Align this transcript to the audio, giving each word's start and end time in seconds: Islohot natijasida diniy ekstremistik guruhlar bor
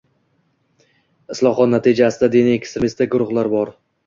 Islohot 1.35 1.71
natijasida 1.75 2.31
diniy 2.37 2.57
ekstremistik 2.63 3.15
guruhlar 3.15 3.53
bor 3.55 3.75